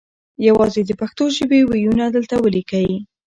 [0.47, 2.89] یوازې د پښتو ژبې وییونه دلته وليکئ